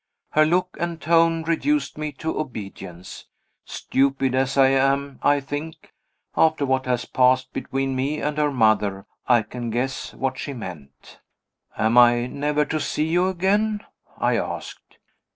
[0.31, 3.27] Her look and tone reduced me to obedience.
[3.65, 5.93] Stupid as I am I think
[6.35, 11.19] (after what passed between me and her mother) I can guess what she meant.
[11.77, 13.81] "Am I never to see you again?"
[14.17, 14.97] I asked.